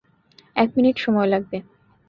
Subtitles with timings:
[0.55, 1.57] এক মিনিট সময় লাগবে।